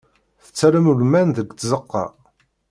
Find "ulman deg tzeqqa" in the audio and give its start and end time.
0.91-2.05